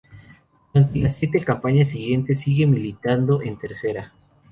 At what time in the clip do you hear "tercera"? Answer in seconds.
3.59-4.11